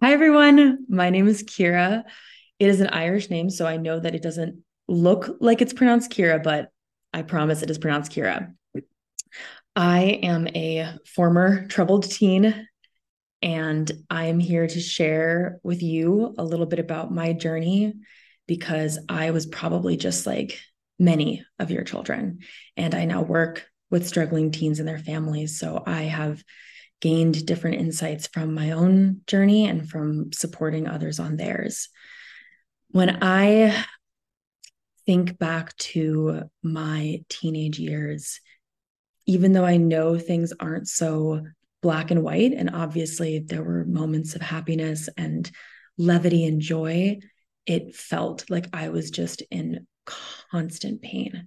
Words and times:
Hi, 0.00 0.12
everyone. 0.12 0.86
My 0.88 1.10
name 1.10 1.26
is 1.26 1.42
Ciara. 1.42 2.04
It 2.60 2.68
is 2.68 2.80
an 2.80 2.86
Irish 2.86 3.30
name, 3.30 3.50
so 3.50 3.66
I 3.66 3.78
know 3.78 3.98
that 3.98 4.14
it 4.14 4.22
doesn't 4.22 4.62
look 4.86 5.38
like 5.40 5.60
it's 5.60 5.72
pronounced 5.72 6.12
Kira, 6.12 6.40
but 6.40 6.68
I 7.12 7.22
promise 7.22 7.62
it 7.62 7.70
is 7.70 7.78
pronounced 7.78 8.12
Kira. 8.12 8.54
I 9.74 10.20
am 10.22 10.46
a 10.54 10.94
former 11.04 11.66
troubled 11.66 12.08
teen, 12.08 12.68
and 13.42 13.90
I 14.08 14.26
am 14.26 14.38
here 14.38 14.68
to 14.68 14.80
share 14.80 15.58
with 15.64 15.82
you 15.82 16.32
a 16.38 16.44
little 16.44 16.66
bit 16.66 16.78
about 16.78 17.12
my 17.12 17.32
journey 17.32 17.94
because 18.46 19.00
I 19.08 19.32
was 19.32 19.46
probably 19.46 19.96
just 19.96 20.28
like 20.28 20.60
many 21.00 21.44
of 21.58 21.72
your 21.72 21.82
children. 21.82 22.38
And 22.76 22.94
I 22.94 23.04
now 23.04 23.22
work 23.22 23.66
with 23.90 24.06
struggling 24.06 24.52
teens 24.52 24.78
and 24.78 24.86
their 24.86 25.00
families. 25.00 25.58
So 25.58 25.82
I 25.84 26.02
have 26.02 26.44
gained 27.00 27.46
different 27.46 27.80
insights 27.80 28.26
from 28.26 28.54
my 28.54 28.72
own 28.72 29.20
journey 29.26 29.66
and 29.66 29.88
from 29.88 30.32
supporting 30.32 30.86
others 30.86 31.18
on 31.20 31.36
theirs. 31.36 31.88
When 32.90 33.22
I 33.22 33.84
think 35.06 35.38
back 35.38 35.76
to 35.76 36.42
my 36.62 37.22
teenage 37.28 37.78
years, 37.78 38.40
even 39.26 39.52
though 39.52 39.64
I 39.64 39.76
know 39.76 40.18
things 40.18 40.52
aren't 40.58 40.88
so 40.88 41.42
black 41.82 42.10
and 42.10 42.22
white, 42.22 42.52
and 42.52 42.70
obviously 42.70 43.38
there 43.38 43.62
were 43.62 43.84
moments 43.84 44.34
of 44.34 44.42
happiness 44.42 45.08
and 45.16 45.50
levity 45.96 46.46
and 46.46 46.60
joy, 46.60 47.18
it 47.66 47.94
felt 47.94 48.48
like 48.50 48.66
I 48.72 48.88
was 48.88 49.10
just 49.10 49.42
in 49.50 49.86
constant 50.50 51.02
pain. 51.02 51.46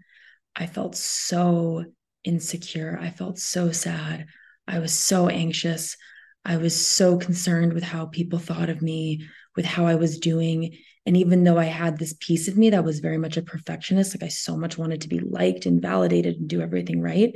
I 0.55 0.67
felt 0.67 0.95
so 0.95 1.85
insecure. 2.23 2.97
I 3.01 3.09
felt 3.09 3.39
so 3.39 3.71
sad. 3.71 4.27
I 4.71 4.79
was 4.79 4.93
so 4.93 5.27
anxious. 5.27 5.97
I 6.45 6.57
was 6.57 6.87
so 6.87 7.17
concerned 7.17 7.73
with 7.73 7.83
how 7.83 8.05
people 8.05 8.39
thought 8.39 8.69
of 8.69 8.81
me, 8.81 9.27
with 9.55 9.65
how 9.65 9.85
I 9.85 9.95
was 9.95 10.17
doing. 10.17 10.77
And 11.05 11.17
even 11.17 11.43
though 11.43 11.57
I 11.57 11.65
had 11.65 11.97
this 11.97 12.15
piece 12.19 12.47
of 12.47 12.57
me 12.57 12.69
that 12.69 12.85
was 12.85 12.99
very 12.99 13.17
much 13.17 13.35
a 13.35 13.41
perfectionist, 13.41 14.15
like 14.15 14.23
I 14.23 14.29
so 14.29 14.55
much 14.55 14.77
wanted 14.77 15.01
to 15.01 15.09
be 15.09 15.19
liked 15.19 15.65
and 15.65 15.81
validated 15.81 16.37
and 16.37 16.47
do 16.47 16.61
everything 16.61 17.01
right, 17.01 17.33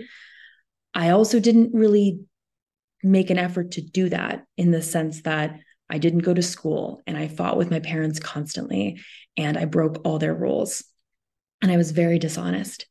I 0.93 1.09
also 1.09 1.41
didn't 1.41 1.73
really 1.73 2.21
make 3.03 3.29
an 3.29 3.37
effort 3.37 3.71
to 3.71 3.81
do 3.81 4.07
that 4.09 4.45
in 4.57 4.71
the 4.71 4.81
sense 4.81 5.23
that 5.23 5.59
I 5.89 5.97
didn't 5.97 6.19
go 6.19 6.33
to 6.33 6.41
school 6.41 7.01
and 7.05 7.17
I 7.17 7.27
fought 7.27 7.57
with 7.57 7.69
my 7.69 7.79
parents 7.79 8.19
constantly 8.19 9.01
and 9.35 9.57
I 9.57 9.65
broke 9.65 10.01
all 10.05 10.19
their 10.19 10.33
rules. 10.33 10.83
And 11.61 11.69
I 11.69 11.77
was 11.77 11.91
very 11.91 12.17
dishonest. 12.17 12.87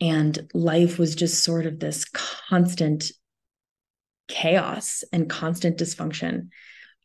And 0.00 0.48
life 0.54 0.98
was 0.98 1.14
just 1.14 1.44
sort 1.44 1.66
of 1.66 1.78
this 1.78 2.06
constant 2.06 3.10
chaos 4.28 5.04
and 5.12 5.28
constant 5.28 5.78
dysfunction. 5.78 6.48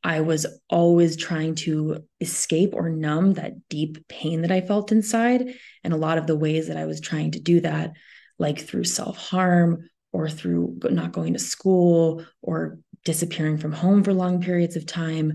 I 0.03 0.21
was 0.21 0.47
always 0.69 1.15
trying 1.15 1.55
to 1.55 2.03
escape 2.19 2.73
or 2.73 2.89
numb 2.89 3.33
that 3.33 3.67
deep 3.69 4.07
pain 4.07 4.41
that 4.41 4.51
I 4.51 4.61
felt 4.61 4.91
inside. 4.91 5.53
And 5.83 5.93
a 5.93 5.97
lot 5.97 6.17
of 6.17 6.25
the 6.25 6.35
ways 6.35 6.67
that 6.67 6.77
I 6.77 6.85
was 6.85 6.99
trying 6.99 7.31
to 7.31 7.39
do 7.39 7.61
that, 7.61 7.93
like 8.39 8.59
through 8.59 8.85
self 8.85 9.17
harm 9.17 9.89
or 10.11 10.27
through 10.27 10.79
not 10.83 11.11
going 11.11 11.33
to 11.33 11.39
school 11.39 12.25
or 12.41 12.79
disappearing 13.05 13.57
from 13.57 13.71
home 13.71 14.03
for 14.03 14.13
long 14.13 14.41
periods 14.41 14.75
of 14.75 14.85
time, 14.85 15.33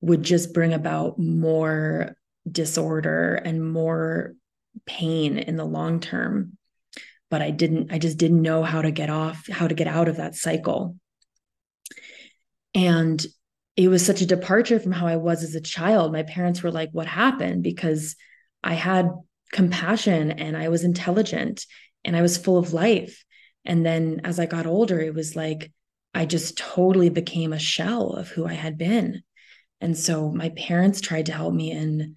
would 0.00 0.22
just 0.22 0.52
bring 0.52 0.74
about 0.74 1.18
more 1.18 2.16
disorder 2.50 3.34
and 3.34 3.72
more 3.72 4.34
pain 4.84 5.38
in 5.38 5.56
the 5.56 5.64
long 5.64 6.00
term. 6.00 6.58
But 7.30 7.40
I 7.40 7.50
didn't, 7.50 7.92
I 7.92 7.98
just 7.98 8.18
didn't 8.18 8.42
know 8.42 8.62
how 8.62 8.82
to 8.82 8.90
get 8.90 9.08
off, 9.08 9.48
how 9.48 9.68
to 9.68 9.74
get 9.74 9.86
out 9.86 10.08
of 10.08 10.16
that 10.16 10.34
cycle. 10.34 10.96
And 12.74 13.24
it 13.76 13.88
was 13.88 14.04
such 14.04 14.20
a 14.20 14.26
departure 14.26 14.78
from 14.78 14.92
how 14.92 15.06
I 15.06 15.16
was 15.16 15.42
as 15.42 15.54
a 15.54 15.60
child. 15.60 16.12
My 16.12 16.22
parents 16.22 16.62
were 16.62 16.70
like, 16.70 16.90
What 16.92 17.06
happened? 17.06 17.62
Because 17.62 18.16
I 18.62 18.74
had 18.74 19.10
compassion 19.52 20.32
and 20.32 20.56
I 20.56 20.68
was 20.68 20.84
intelligent 20.84 21.66
and 22.04 22.16
I 22.16 22.22
was 22.22 22.36
full 22.36 22.58
of 22.58 22.72
life. 22.72 23.24
And 23.64 23.84
then 23.84 24.22
as 24.24 24.40
I 24.40 24.46
got 24.46 24.66
older, 24.66 25.00
it 25.00 25.14
was 25.14 25.36
like 25.36 25.72
I 26.14 26.26
just 26.26 26.58
totally 26.58 27.08
became 27.08 27.52
a 27.52 27.58
shell 27.58 28.10
of 28.10 28.28
who 28.28 28.46
I 28.46 28.52
had 28.52 28.76
been. 28.76 29.22
And 29.80 29.96
so 29.96 30.30
my 30.30 30.50
parents 30.50 31.00
tried 31.00 31.26
to 31.26 31.32
help 31.32 31.54
me 31.54 31.70
in 31.70 32.16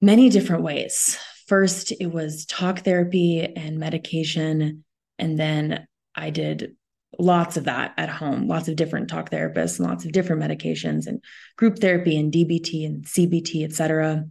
many 0.00 0.28
different 0.28 0.62
ways. 0.62 1.18
First, 1.46 1.92
it 1.92 2.06
was 2.06 2.46
talk 2.46 2.80
therapy 2.80 3.40
and 3.40 3.78
medication. 3.78 4.84
And 5.18 5.38
then 5.38 5.86
I 6.14 6.30
did 6.30 6.76
lots 7.18 7.56
of 7.56 7.64
that 7.64 7.94
at 7.96 8.08
home, 8.08 8.48
lots 8.48 8.68
of 8.68 8.76
different 8.76 9.08
talk 9.08 9.30
therapists 9.30 9.78
and 9.78 9.88
lots 9.88 10.04
of 10.04 10.12
different 10.12 10.42
medications 10.42 11.06
and 11.06 11.22
group 11.56 11.78
therapy 11.78 12.18
and 12.18 12.32
DBT 12.32 12.86
and 12.86 13.04
CBT, 13.04 13.64
et 13.64 13.72
cetera. 13.72 14.24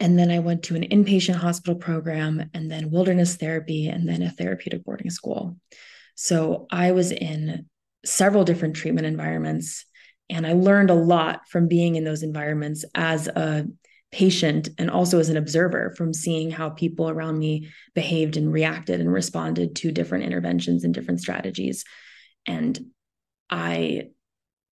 And 0.00 0.18
then 0.18 0.30
I 0.30 0.40
went 0.40 0.64
to 0.64 0.74
an 0.74 0.82
inpatient 0.82 1.36
hospital 1.36 1.76
program 1.76 2.50
and 2.54 2.70
then 2.70 2.90
wilderness 2.90 3.36
therapy 3.36 3.88
and 3.88 4.08
then 4.08 4.22
a 4.22 4.30
therapeutic 4.30 4.84
boarding 4.84 5.10
school. 5.10 5.56
So 6.14 6.66
I 6.70 6.92
was 6.92 7.12
in 7.12 7.66
several 8.04 8.44
different 8.44 8.74
treatment 8.74 9.06
environments 9.06 9.84
and 10.28 10.46
I 10.46 10.54
learned 10.54 10.90
a 10.90 10.94
lot 10.94 11.42
from 11.48 11.68
being 11.68 11.96
in 11.96 12.04
those 12.04 12.22
environments 12.22 12.84
as 12.94 13.28
a 13.28 13.66
patient 14.12 14.68
and 14.78 14.90
also 14.90 15.18
as 15.18 15.30
an 15.30 15.38
observer 15.38 15.94
from 15.96 16.12
seeing 16.12 16.50
how 16.50 16.68
people 16.68 17.08
around 17.08 17.38
me 17.38 17.68
behaved 17.94 18.36
and 18.36 18.52
reacted 18.52 19.00
and 19.00 19.10
responded 19.10 19.74
to 19.74 19.90
different 19.90 20.24
interventions 20.24 20.84
and 20.84 20.92
different 20.92 21.20
strategies. 21.20 21.84
And 22.46 22.78
I 23.48 24.10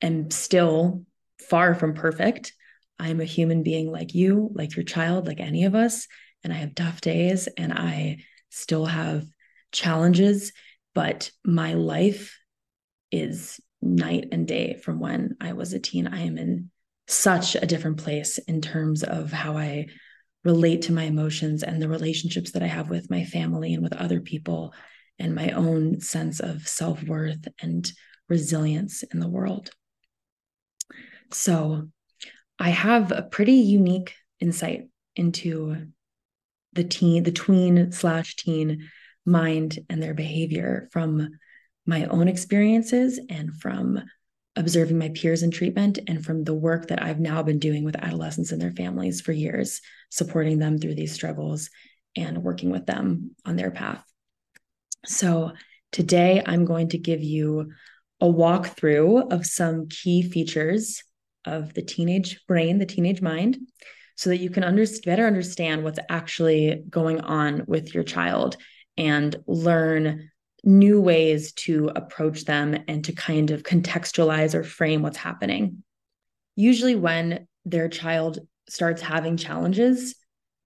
am 0.03 0.31
still 0.31 1.05
far 1.49 1.75
from 1.75 1.95
perfect. 1.95 2.53
I'm 2.99 3.21
a 3.21 3.25
human 3.25 3.63
being 3.63 3.91
like 3.91 4.15
you, 4.15 4.51
like 4.55 4.77
your 4.77 4.85
child, 4.85 5.27
like 5.27 5.41
any 5.41 5.65
of 5.65 5.75
us. 5.75 6.07
And 6.45 6.53
I 6.53 6.57
have 6.57 6.75
tough 6.75 7.01
days 7.01 7.49
and 7.57 7.73
I 7.73 8.19
still 8.51 8.85
have 8.85 9.25
challenges, 9.73 10.53
but 10.95 11.31
my 11.45 11.75
life 11.75 12.39
is 13.11 13.59
night 13.81 14.29
and 14.33 14.47
day 14.47 14.75
from 14.75 15.01
when 15.01 15.37
I 15.41 15.55
was 15.55 15.73
a 15.73 15.79
teen. 15.79 16.07
I 16.07 16.23
am 16.23 16.37
in 16.37 16.71
such 17.11 17.57
a 17.57 17.67
different 17.67 17.99
place 17.99 18.39
in 18.39 18.61
terms 18.61 19.03
of 19.03 19.33
how 19.33 19.57
I 19.57 19.87
relate 20.45 20.83
to 20.83 20.93
my 20.93 21.05
emotions 21.05 21.63
and 21.63 21.83
the 21.83 21.89
relationships 21.89 22.53
that 22.53 22.63
I 22.63 22.67
have 22.67 22.89
with 22.89 23.11
my 23.11 23.25
family 23.25 23.75
and 23.75 23.83
with 23.83 23.93
other 23.93 24.21
people, 24.21 24.73
and 25.19 25.35
my 25.35 25.51
own 25.51 26.01
sense 26.01 26.41
of 26.41 26.67
self 26.67 27.03
worth 27.03 27.47
and 27.61 27.91
resilience 28.29 29.03
in 29.03 29.21
the 29.21 29.29
world. 29.29 29.71
So, 31.33 31.89
I 32.59 32.71
have 32.71 33.11
a 33.11 33.23
pretty 33.23 33.55
unique 33.55 34.15
insight 34.39 34.89
into 35.17 35.89
the 36.73 36.85
teen, 36.85 37.25
the 37.25 37.33
tween 37.33 37.91
slash 37.93 38.37
teen 38.37 38.89
mind 39.27 39.79
and 39.89 40.03
their 40.03 40.15
behavior 40.15 40.89
from 40.93 41.31
my 41.87 42.05
own 42.05 42.29
experiences 42.29 43.19
and 43.29 43.55
from 43.55 44.01
observing 44.61 44.99
my 44.99 45.09
peers 45.09 45.43
in 45.43 45.51
treatment 45.51 45.99
and 46.07 46.25
from 46.25 46.45
the 46.45 46.55
work 46.55 46.89
that 46.89 47.03
I've 47.03 47.19
now 47.19 47.43
been 47.43 47.59
doing 47.59 47.85
with 47.85 47.97
adolescents 47.97 48.53
and 48.53 48.61
their 48.61 48.71
families 48.71 49.21
for 49.21 49.33
years, 49.33 49.81
supporting 50.11 50.59
them 50.59 50.79
through 50.79 50.95
these 50.95 51.13
struggles 51.13 51.71
and 52.17 52.43
working 52.43 52.71
with 52.71 52.87
them 52.87 53.35
on 53.45 53.57
their 53.57 53.71
path. 53.71 54.05
So, 55.07 55.53
today 55.93 56.43
I'm 56.45 56.65
going 56.65 56.91
to 56.91 56.99
give 56.99 57.23
you 57.23 57.73
a 58.21 58.27
walkthrough 58.27 59.33
of 59.33 59.47
some 59.47 59.89
key 59.89 60.23
features 60.23 61.03
of 61.45 61.75
the 61.75 61.83
teenage 61.83 62.47
brain, 62.47 62.79
the 62.79 62.87
teenage 62.87 63.23
mind, 63.23 63.59
so 64.15 64.31
that 64.31 64.39
you 64.39 64.51
can 64.51 64.63
under- 64.63 64.85
better 65.05 65.27
understand 65.27 65.83
what's 65.83 65.99
actually 66.09 66.85
going 66.91 67.21
on 67.21 67.65
with 67.67 67.95
your 67.95 68.05
child 68.05 68.57
and 68.99 69.35
learn 69.47 70.30
new 70.65 71.01
ways 71.01 71.53
to 71.53 71.91
approach 71.95 72.45
them 72.45 72.77
and 72.89 73.05
to 73.05 73.13
kind 73.13 73.51
of 73.51 73.63
contextualize 73.63 74.55
or 74.55 74.65
frame 74.65 75.03
what's 75.03 75.17
happening. 75.17 75.83
Usually, 76.57 76.95
when 76.95 77.47
their 77.65 77.89
child 77.89 78.39
starts 78.69 79.03
having 79.03 79.37
challenges 79.37 80.15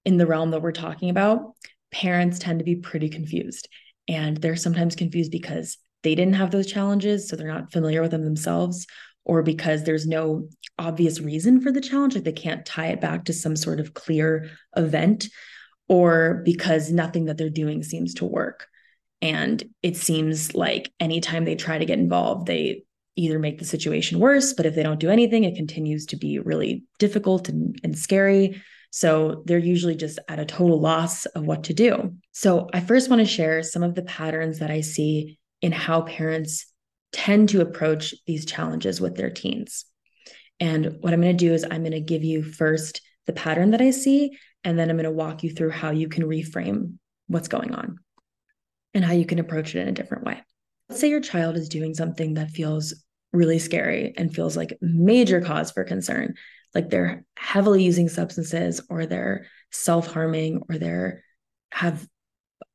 in 0.04 0.16
the 0.16 0.26
realm 0.26 0.50
that 0.50 0.62
we're 0.62 0.72
talking 0.72 1.10
about, 1.10 1.54
parents 1.90 2.38
tend 2.38 2.58
to 2.58 2.64
be 2.64 2.76
pretty 2.76 3.08
confused. 3.08 3.68
And 4.08 4.36
they're 4.36 4.56
sometimes 4.56 4.96
confused 4.96 5.30
because 5.30 5.78
they 6.02 6.14
didn't 6.14 6.34
have 6.34 6.50
those 6.50 6.66
challenges, 6.66 7.28
so 7.28 7.36
they're 7.36 7.46
not 7.48 7.72
familiar 7.72 8.02
with 8.02 8.10
them 8.10 8.24
themselves, 8.24 8.86
or 9.24 9.42
because 9.42 9.84
there's 9.84 10.06
no 10.06 10.48
obvious 10.78 11.20
reason 11.20 11.60
for 11.60 11.72
the 11.72 11.80
challenge, 11.80 12.14
like 12.14 12.24
they 12.24 12.32
can't 12.32 12.66
tie 12.66 12.88
it 12.88 13.00
back 13.00 13.24
to 13.24 13.32
some 13.32 13.56
sort 13.56 13.80
of 13.80 13.94
clear 13.94 14.50
event, 14.76 15.28
or 15.88 16.42
because 16.44 16.90
nothing 16.90 17.26
that 17.26 17.38
they're 17.38 17.48
doing 17.48 17.82
seems 17.82 18.14
to 18.14 18.24
work. 18.26 18.66
And 19.24 19.64
it 19.82 19.96
seems 19.96 20.54
like 20.54 20.92
anytime 21.00 21.46
they 21.46 21.56
try 21.56 21.78
to 21.78 21.86
get 21.86 21.98
involved, 21.98 22.46
they 22.46 22.82
either 23.16 23.38
make 23.38 23.58
the 23.58 23.64
situation 23.64 24.18
worse, 24.18 24.52
but 24.52 24.66
if 24.66 24.74
they 24.74 24.82
don't 24.82 25.00
do 25.00 25.08
anything, 25.08 25.44
it 25.44 25.56
continues 25.56 26.04
to 26.06 26.16
be 26.16 26.38
really 26.38 26.84
difficult 26.98 27.48
and, 27.48 27.80
and 27.82 27.98
scary. 27.98 28.60
So 28.90 29.42
they're 29.46 29.56
usually 29.56 29.94
just 29.94 30.18
at 30.28 30.40
a 30.40 30.44
total 30.44 30.78
loss 30.78 31.24
of 31.24 31.46
what 31.46 31.64
to 31.64 31.72
do. 31.72 32.12
So 32.32 32.68
I 32.74 32.80
first 32.80 33.08
want 33.08 33.20
to 33.20 33.26
share 33.26 33.62
some 33.62 33.82
of 33.82 33.94
the 33.94 34.02
patterns 34.02 34.58
that 34.58 34.70
I 34.70 34.82
see 34.82 35.38
in 35.62 35.72
how 35.72 36.02
parents 36.02 36.66
tend 37.10 37.48
to 37.48 37.62
approach 37.62 38.14
these 38.26 38.44
challenges 38.44 39.00
with 39.00 39.16
their 39.16 39.30
teens. 39.30 39.86
And 40.60 40.98
what 41.00 41.14
I'm 41.14 41.22
going 41.22 41.36
to 41.36 41.46
do 41.46 41.54
is 41.54 41.64
I'm 41.64 41.82
going 41.82 41.92
to 41.92 42.00
give 42.00 42.24
you 42.24 42.42
first 42.42 43.00
the 43.26 43.32
pattern 43.32 43.70
that 43.70 43.80
I 43.80 43.90
see, 43.90 44.36
and 44.64 44.78
then 44.78 44.90
I'm 44.90 44.96
going 44.96 45.04
to 45.04 45.10
walk 45.10 45.42
you 45.42 45.50
through 45.50 45.70
how 45.70 45.92
you 45.92 46.08
can 46.08 46.24
reframe 46.24 46.98
what's 47.26 47.48
going 47.48 47.74
on 47.74 48.00
and 48.94 49.04
how 49.04 49.12
you 49.12 49.26
can 49.26 49.38
approach 49.38 49.74
it 49.74 49.80
in 49.80 49.88
a 49.88 49.92
different 49.92 50.24
way. 50.24 50.40
Let's 50.88 51.00
say 51.00 51.10
your 51.10 51.20
child 51.20 51.56
is 51.56 51.68
doing 51.68 51.94
something 51.94 52.34
that 52.34 52.50
feels 52.50 52.94
really 53.32 53.58
scary 53.58 54.14
and 54.16 54.34
feels 54.34 54.56
like 54.56 54.78
major 54.80 55.40
cause 55.40 55.72
for 55.72 55.84
concern, 55.84 56.34
like 56.74 56.90
they're 56.90 57.24
heavily 57.36 57.82
using 57.82 58.08
substances 58.08 58.80
or 58.88 59.06
they're 59.06 59.46
self-harming 59.72 60.62
or 60.68 60.78
they're 60.78 61.22
have 61.72 62.06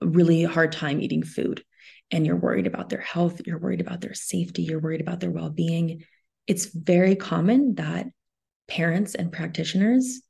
a 0.01 0.07
really 0.07 0.43
hard 0.43 0.73
time 0.73 0.99
eating 0.99 1.23
food 1.23 1.63
and 2.11 2.25
you're 2.25 2.35
worried 2.35 2.67
about 2.67 2.89
their 2.89 2.99
health, 2.99 3.41
you're 3.45 3.59
worried 3.59 3.81
about 3.81 4.01
their 4.01 4.13
safety, 4.13 4.63
you're 4.63 4.79
worried 4.79 5.01
about 5.01 5.19
their 5.19 5.31
well-being. 5.31 6.03
It's 6.47 6.65
very 6.65 7.15
common 7.15 7.75
that 7.75 8.07
parents 8.67 9.15
and 9.15 9.31
practitioners, 9.31 10.21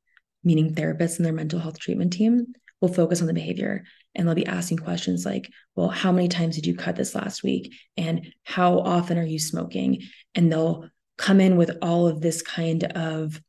meaning 0.44 0.76
therapists 0.76 1.18
and 1.18 1.26
their 1.26 1.34
mental 1.34 1.60
health 1.60 1.80
treatment 1.80 2.14
team, 2.14 2.54
will 2.82 2.94
focus 2.94 3.22
on 3.22 3.28
the 3.28 3.34
behavior 3.34 3.84
and 4.16 4.28
they'll 4.28 4.36
be 4.36 4.46
asking 4.46 4.80
questions 4.80 5.26
like, 5.26 5.50
well, 5.76 5.90
how 5.90 6.12
many 6.12 6.28
times 6.28 6.56
did 6.56 6.66
you 6.66 6.76
cut 6.76 6.96
this 6.96 7.16
last 7.16 7.44
week? 7.44 7.74
And 7.96 8.34
how 8.44 8.80
often 8.80 9.18
are 9.18 9.26
you 9.26 9.40
smoking? 9.40 10.02
And 10.36 10.52
they'll 10.52 10.90
come 11.18 11.40
in 11.40 11.58
with 11.58 11.78
all 11.82 12.08
of 12.08 12.22
this 12.22 12.42
kind 12.42 12.84
of 12.84 13.40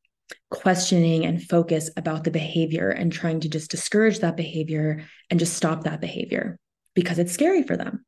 questioning 0.51 1.25
and 1.25 1.43
focus 1.43 1.91
about 1.97 2.25
the 2.25 2.31
behavior 2.31 2.91
and 2.91 3.13
trying 3.13 3.41
to 3.41 3.49
just 3.49 3.71
discourage 3.71 4.21
that 4.21 4.37
behavior 4.37 5.05
and 5.31 5.41
just 5.41 5.55
stop 5.55 5.85
that 5.85 6.01
behavior 6.01 6.59
because 6.95 7.19
it's 7.19 7.33
scary 7.33 7.63
for 7.63 7.77
them. 7.77 8.05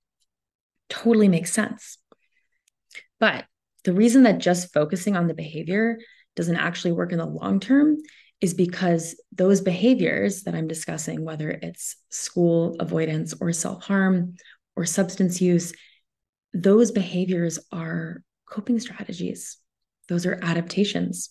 Totally 0.88 1.28
makes 1.28 1.52
sense. 1.52 1.98
But 3.18 3.44
the 3.84 3.92
reason 3.92 4.24
that 4.24 4.38
just 4.38 4.72
focusing 4.72 5.16
on 5.16 5.26
the 5.26 5.34
behavior 5.34 5.98
doesn't 6.36 6.56
actually 6.56 6.92
work 6.92 7.12
in 7.12 7.18
the 7.18 7.26
long 7.26 7.60
term 7.60 7.96
is 8.42 8.54
because 8.54 9.14
those 9.30 9.60
behaviors 9.60 10.42
that 10.42 10.54
I'm 10.54 10.66
discussing, 10.66 11.24
whether 11.24 11.48
it's 11.50 11.96
school 12.10 12.76
avoidance 12.80 13.32
or 13.40 13.52
self 13.52 13.84
harm 13.84 14.34
or 14.76 14.84
substance 14.84 15.40
use, 15.40 15.72
those 16.52 16.90
behaviors 16.90 17.60
are 17.70 18.22
coping 18.46 18.80
strategies. 18.80 19.58
Those 20.08 20.26
are 20.26 20.40
adaptations. 20.42 21.30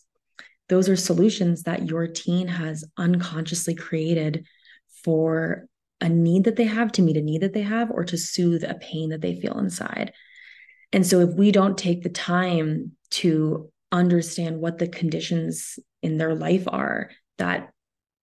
Those 0.69 0.87
are 0.87 0.95
solutions 0.95 1.63
that 1.63 1.89
your 1.89 2.07
teen 2.07 2.47
has 2.47 2.85
unconsciously 2.97 3.75
created 3.75 4.47
for 5.03 5.67
a 5.99 6.07
need 6.07 6.45
that 6.45 6.55
they 6.55 6.63
have, 6.63 6.93
to 6.93 7.01
meet 7.01 7.17
a 7.17 7.21
need 7.21 7.41
that 7.41 7.53
they 7.53 7.61
have, 7.61 7.91
or 7.91 8.05
to 8.05 8.17
soothe 8.17 8.63
a 8.63 8.75
pain 8.75 9.09
that 9.09 9.21
they 9.21 9.39
feel 9.39 9.59
inside. 9.59 10.13
And 10.93 11.05
so, 11.05 11.19
if 11.19 11.35
we 11.35 11.51
don't 11.51 11.77
take 11.77 12.03
the 12.03 12.09
time 12.09 12.93
to 13.11 13.69
understand 13.91 14.61
what 14.61 14.77
the 14.77 14.87
conditions 14.87 15.77
in 16.01 16.18
their 16.18 16.36
life 16.36 16.65
are 16.68 17.12
that 17.38 17.71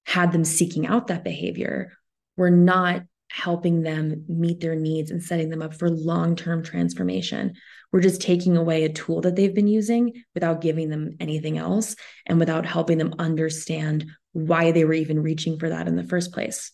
had 0.07 0.33
them 0.33 0.45
seeking 0.45 0.87
out 0.87 1.09
that 1.09 1.25
behavior, 1.25 1.93
we're 2.37 2.51
not 2.51 3.03
helping 3.31 3.83
them 3.83 4.25
meet 4.29 4.61
their 4.61 4.75
needs 4.75 5.11
and 5.11 5.23
setting 5.23 5.51
them 5.51 5.61
up 5.63 5.75
for 5.75 5.91
long 5.91 6.35
term 6.35 6.63
transformation. 6.63 7.55
We're 7.93 8.01
just 8.01 8.23
taking 8.23 8.57
away 8.57 8.85
a 8.85 8.93
tool 8.93 9.21
that 9.23 9.37
they've 9.37 9.55
been 9.55 9.67
using 9.67 10.25
without 10.35 10.61
giving 10.61 10.89
them 10.89 11.17
anything 11.21 11.59
else 11.59 11.95
and 12.27 12.39
without 12.39 12.67
helping 12.67 12.99
them 12.99 13.15
understand 13.19 14.07
why 14.33 14.73
they 14.73 14.85
were 14.85 14.95
even 14.95 15.23
reaching 15.23 15.59
for 15.59 15.69
that 15.69 15.89
in 15.89 15.97
the 15.97 16.05
first 16.05 16.33
place. 16.33 16.73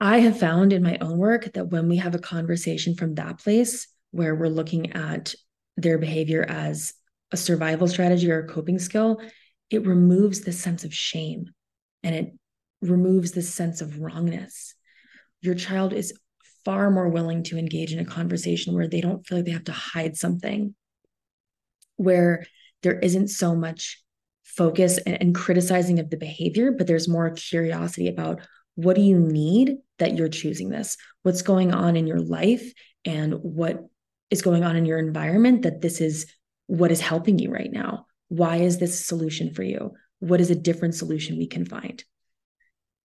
I 0.00 0.18
have 0.20 0.38
found 0.38 0.72
in 0.72 0.82
my 0.82 0.98
own 1.00 1.18
work 1.18 1.52
that 1.52 1.68
when 1.68 1.88
we 1.88 1.98
have 1.98 2.14
a 2.14 2.20
conversation 2.20 2.94
from 2.94 3.14
that 3.16 3.38
place 3.38 3.86
where 4.12 4.34
we're 4.34 4.48
looking 4.48 4.92
at 4.92 5.34
their 5.76 5.98
behavior 5.98 6.44
as 6.48 6.94
a 7.32 7.36
survival 7.36 7.86
strategy 7.86 8.30
or 8.30 8.40
a 8.40 8.48
coping 8.48 8.78
skill, 8.78 9.20
it 9.70 9.86
removes 9.86 10.40
the 10.40 10.52
sense 10.52 10.84
of 10.84 10.92
shame 10.92 11.46
and 12.02 12.14
it 12.14 12.32
removes 12.82 13.32
the 13.32 13.42
sense 13.42 13.80
of 13.80 14.00
wrongness. 14.00 14.74
Your 15.42 15.54
child 15.54 15.92
is 15.92 16.12
far 16.64 16.90
more 16.90 17.08
willing 17.08 17.42
to 17.44 17.58
engage 17.58 17.92
in 17.92 17.98
a 17.98 18.04
conversation 18.04 18.74
where 18.74 18.88
they 18.88 19.00
don't 19.00 19.26
feel 19.26 19.38
like 19.38 19.44
they 19.46 19.52
have 19.52 19.64
to 19.64 19.72
hide 19.72 20.16
something, 20.16 20.74
where 21.96 22.44
there 22.82 22.98
isn't 22.98 23.28
so 23.28 23.54
much 23.54 24.02
focus 24.44 24.98
and, 24.98 25.20
and 25.20 25.34
criticizing 25.34 25.98
of 25.98 26.10
the 26.10 26.16
behavior, 26.16 26.72
but 26.72 26.86
there's 26.86 27.08
more 27.08 27.30
curiosity 27.30 28.08
about 28.08 28.40
what 28.74 28.96
do 28.96 29.02
you 29.02 29.18
need 29.18 29.76
that 29.98 30.16
you're 30.16 30.28
choosing 30.28 30.70
this? 30.70 30.96
What's 31.22 31.42
going 31.42 31.72
on 31.72 31.96
in 31.96 32.06
your 32.06 32.20
life 32.20 32.72
and 33.04 33.34
what 33.34 33.86
is 34.30 34.42
going 34.42 34.64
on 34.64 34.76
in 34.76 34.86
your 34.86 34.98
environment 34.98 35.62
that 35.62 35.80
this 35.80 36.00
is 36.00 36.26
what 36.66 36.90
is 36.90 37.00
helping 37.00 37.38
you 37.38 37.50
right 37.50 37.70
now? 37.70 38.06
Why 38.30 38.56
is 38.56 38.78
this 38.78 38.98
a 38.98 39.04
solution 39.04 39.52
for 39.52 39.62
you? 39.62 39.92
What 40.20 40.40
is 40.40 40.50
a 40.50 40.54
different 40.54 40.94
solution 40.94 41.36
we 41.36 41.46
can 41.46 41.64
find? 41.64 42.02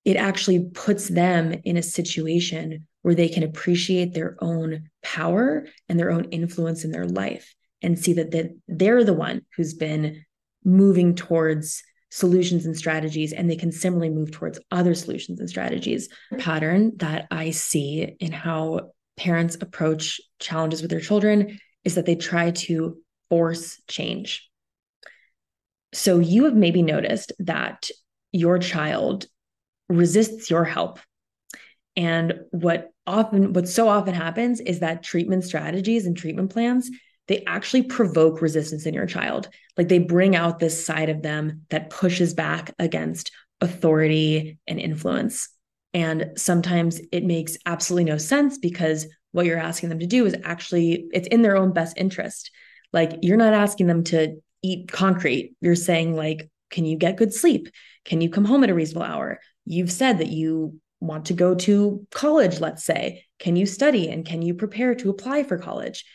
It 0.05 0.15
actually 0.15 0.69
puts 0.73 1.09
them 1.09 1.53
in 1.63 1.77
a 1.77 1.83
situation 1.83 2.87
where 3.01 3.15
they 3.15 3.27
can 3.27 3.43
appreciate 3.43 4.13
their 4.13 4.37
own 4.39 4.89
power 5.03 5.67
and 5.89 5.99
their 5.99 6.11
own 6.11 6.25
influence 6.25 6.83
in 6.85 6.91
their 6.91 7.05
life 7.05 7.53
and 7.81 7.99
see 7.99 8.13
that 8.13 8.55
they're 8.67 9.03
the 9.03 9.13
one 9.13 9.41
who's 9.55 9.73
been 9.73 10.23
moving 10.63 11.15
towards 11.15 11.83
solutions 12.09 12.65
and 12.65 12.77
strategies 12.77 13.33
and 13.33 13.49
they 13.49 13.55
can 13.55 13.71
similarly 13.71 14.09
move 14.09 14.31
towards 14.31 14.59
other 14.71 14.95
solutions 14.95 15.39
and 15.39 15.49
strategies 15.49 16.07
pattern 16.37 16.93
that 16.95 17.27
i 17.29 17.51
see 17.51 18.15
in 18.19 18.31
how 18.31 18.79
parents 19.17 19.57
approach 19.59 20.21
challenges 20.39 20.81
with 20.81 20.91
their 20.91 20.99
children 20.99 21.59
is 21.83 21.95
that 21.95 22.05
they 22.05 22.15
try 22.15 22.51
to 22.51 22.97
force 23.29 23.81
change. 23.87 24.49
So 25.95 26.19
you 26.19 26.45
have 26.45 26.55
maybe 26.55 26.81
noticed 26.81 27.31
that 27.39 27.89
your 28.31 28.59
child 28.59 29.27
resists 29.87 30.49
your 30.49 30.65
help. 30.65 30.99
And 31.95 32.41
what 32.51 32.91
often 33.07 33.53
what 33.53 33.67
so 33.67 33.87
often 33.87 34.13
happens 34.13 34.59
is 34.59 34.79
that 34.79 35.03
treatment 35.03 35.43
strategies 35.43 36.05
and 36.05 36.17
treatment 36.17 36.51
plans 36.51 36.89
they 37.27 37.43
actually 37.45 37.83
provoke 37.83 38.41
resistance 38.41 38.85
in 38.85 38.93
your 38.93 39.07
child. 39.07 39.49
Like 39.77 39.87
they 39.87 39.99
bring 39.99 40.35
out 40.35 40.59
this 40.59 40.85
side 40.85 41.09
of 41.09 41.21
them 41.21 41.61
that 41.69 41.89
pushes 41.89 42.33
back 42.33 42.73
against 42.77 43.31
authority 43.61 44.59
and 44.67 44.79
influence. 44.79 45.49
And 45.93 46.33
sometimes 46.37 47.01
it 47.11 47.23
makes 47.23 47.57
absolutely 47.65 48.11
no 48.11 48.17
sense 48.17 48.57
because 48.57 49.07
what 49.31 49.45
you're 49.45 49.57
asking 49.57 49.89
them 49.89 49.99
to 49.99 50.05
do 50.05 50.25
is 50.25 50.35
actually 50.43 51.07
it's 51.13 51.27
in 51.27 51.41
their 51.41 51.57
own 51.57 51.73
best 51.73 51.97
interest. 51.97 52.51
Like 52.93 53.17
you're 53.21 53.37
not 53.37 53.53
asking 53.53 53.87
them 53.87 54.03
to 54.05 54.35
eat 54.65 54.91
concrete. 54.91 55.55
You're 55.61 55.75
saying 55.75 56.15
like, 56.15 56.49
can 56.71 56.85
you 56.85 56.97
get 56.97 57.17
good 57.17 57.33
sleep? 57.33 57.69
Can 58.03 58.21
you 58.21 58.29
come 58.29 58.45
home 58.45 58.63
at 58.63 58.69
a 58.69 58.73
reasonable 58.73 59.05
hour? 59.05 59.39
You've 59.65 59.91
said 59.91 60.17
that 60.19 60.29
you 60.29 60.79
want 60.99 61.25
to 61.25 61.33
go 61.33 61.55
to 61.55 62.05
college, 62.11 62.59
let's 62.59 62.83
say. 62.83 63.25
Can 63.39 63.55
you 63.55 63.65
study 63.65 64.09
and 64.09 64.25
can 64.25 64.41
you 64.41 64.53
prepare 64.53 64.95
to 64.95 65.09
apply 65.09 65.43
for 65.43 65.57
college? 65.57 66.05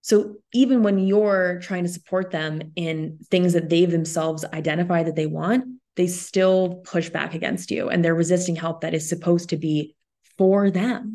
So 0.00 0.36
even 0.52 0.82
when 0.82 0.98
you're 0.98 1.60
trying 1.62 1.84
to 1.84 1.88
support 1.88 2.30
them 2.30 2.72
in 2.74 3.18
things 3.30 3.52
that 3.52 3.68
they've 3.68 3.90
themselves 3.90 4.44
identified 4.44 5.06
that 5.06 5.14
they 5.14 5.26
want, 5.26 5.64
they 5.94 6.08
still 6.08 6.82
push 6.84 7.08
back 7.10 7.34
against 7.34 7.70
you 7.70 7.88
and 7.88 8.04
they're 8.04 8.14
resisting 8.14 8.56
help 8.56 8.80
that 8.80 8.94
is 8.94 9.08
supposed 9.08 9.50
to 9.50 9.56
be 9.56 9.94
for 10.38 10.70
them. 10.70 11.14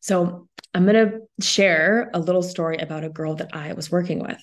So 0.00 0.48
I'm 0.72 0.86
going 0.86 1.10
to 1.10 1.44
share 1.44 2.10
a 2.14 2.20
little 2.20 2.42
story 2.42 2.76
about 2.76 3.04
a 3.04 3.08
girl 3.08 3.34
that 3.36 3.50
I 3.52 3.72
was 3.72 3.90
working 3.90 4.20
with. 4.20 4.38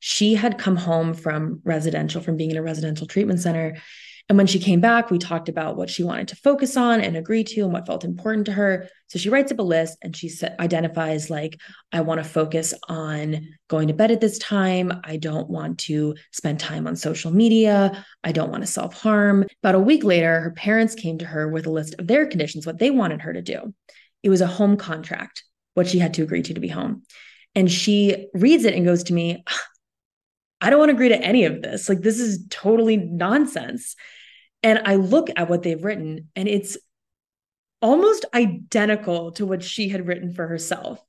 She 0.00 0.34
had 0.34 0.58
come 0.58 0.76
home 0.76 1.14
from 1.14 1.60
residential, 1.64 2.20
from 2.20 2.36
being 2.36 2.50
in 2.50 2.56
a 2.56 2.62
residential 2.62 3.06
treatment 3.06 3.40
center. 3.40 3.76
And 4.28 4.36
when 4.36 4.46
she 4.46 4.58
came 4.58 4.80
back, 4.80 5.10
we 5.10 5.18
talked 5.18 5.48
about 5.48 5.76
what 5.76 5.88
she 5.88 6.02
wanted 6.02 6.28
to 6.28 6.36
focus 6.36 6.76
on 6.76 7.00
and 7.00 7.16
agree 7.16 7.44
to 7.44 7.62
and 7.62 7.72
what 7.72 7.86
felt 7.86 8.04
important 8.04 8.44
to 8.46 8.52
her. 8.52 8.86
So 9.06 9.18
she 9.18 9.30
writes 9.30 9.50
up 9.50 9.58
a 9.58 9.62
list 9.62 9.96
and 10.02 10.14
she 10.14 10.30
identifies, 10.60 11.30
like, 11.30 11.58
I 11.92 12.02
want 12.02 12.22
to 12.22 12.28
focus 12.28 12.74
on 12.88 13.48
going 13.68 13.88
to 13.88 13.94
bed 13.94 14.10
at 14.10 14.20
this 14.20 14.38
time. 14.38 14.92
I 15.02 15.16
don't 15.16 15.48
want 15.48 15.78
to 15.80 16.14
spend 16.32 16.60
time 16.60 16.86
on 16.86 16.94
social 16.94 17.30
media. 17.30 18.04
I 18.22 18.32
don't 18.32 18.50
want 18.50 18.62
to 18.62 18.66
self 18.66 19.00
harm. 19.00 19.46
About 19.62 19.76
a 19.76 19.80
week 19.80 20.04
later, 20.04 20.40
her 20.40 20.50
parents 20.50 20.94
came 20.94 21.18
to 21.18 21.24
her 21.24 21.48
with 21.48 21.66
a 21.66 21.72
list 21.72 21.94
of 21.98 22.06
their 22.06 22.26
conditions, 22.26 22.66
what 22.66 22.78
they 22.78 22.90
wanted 22.90 23.22
her 23.22 23.32
to 23.32 23.42
do. 23.42 23.72
It 24.22 24.28
was 24.28 24.42
a 24.42 24.46
home 24.46 24.76
contract, 24.76 25.42
what 25.78 25.88
she 25.88 25.98
had 25.98 26.14
to 26.14 26.22
agree 26.22 26.42
to 26.42 26.54
to 26.54 26.60
be 26.60 26.68
home. 26.68 27.02
And 27.54 27.70
she 27.70 28.28
reads 28.34 28.64
it 28.64 28.74
and 28.74 28.84
goes 28.84 29.04
to 29.04 29.14
me, 29.14 29.44
I 30.60 30.70
don't 30.70 30.78
want 30.78 30.90
to 30.90 30.94
agree 30.94 31.08
to 31.08 31.22
any 31.22 31.44
of 31.44 31.62
this. 31.62 31.88
Like, 31.88 32.00
this 32.00 32.20
is 32.20 32.44
totally 32.50 32.96
nonsense. 32.96 33.96
And 34.62 34.82
I 34.84 34.96
look 34.96 35.30
at 35.36 35.48
what 35.48 35.62
they've 35.62 35.82
written, 35.82 36.28
and 36.34 36.48
it's 36.48 36.76
almost 37.80 38.24
identical 38.34 39.30
to 39.32 39.46
what 39.46 39.62
she 39.62 39.88
had 39.88 40.06
written 40.06 40.34
for 40.34 40.48
herself. 40.48 41.00